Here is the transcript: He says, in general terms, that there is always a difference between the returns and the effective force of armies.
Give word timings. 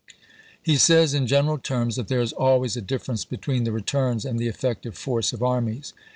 He 0.59 0.77
says, 0.77 1.13
in 1.13 1.27
general 1.27 1.59
terms, 1.59 1.95
that 1.95 2.07
there 2.07 2.21
is 2.21 2.33
always 2.33 2.75
a 2.75 2.81
difference 2.81 3.23
between 3.23 3.65
the 3.65 3.71
returns 3.71 4.25
and 4.25 4.39
the 4.39 4.47
effective 4.47 4.97
force 4.97 5.31
of 5.31 5.43
armies. 5.43 5.93